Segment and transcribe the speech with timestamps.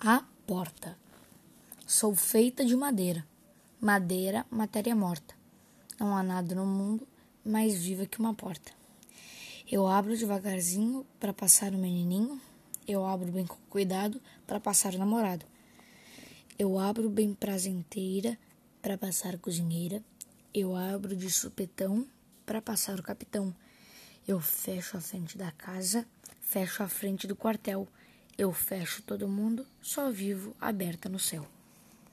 [0.00, 0.96] A porta.
[1.84, 3.26] Sou feita de madeira.
[3.80, 5.34] Madeira, matéria morta.
[5.98, 7.04] Não há nada no mundo
[7.44, 8.70] mais viva que uma porta.
[9.68, 12.40] Eu abro devagarzinho para passar o menininho.
[12.86, 15.44] Eu abro bem com cuidado para passar o namorado.
[16.56, 18.38] Eu abro bem prazenteira
[18.80, 20.00] para passar a cozinheira.
[20.54, 22.06] Eu abro de supetão
[22.46, 23.52] para passar o capitão.
[24.28, 26.06] Eu fecho a frente da casa,
[26.40, 27.88] fecho a frente do quartel.
[28.38, 31.44] Eu fecho todo mundo, só vivo aberta no céu.